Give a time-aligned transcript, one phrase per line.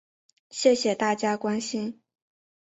[0.49, 2.01] 谢谢大家关心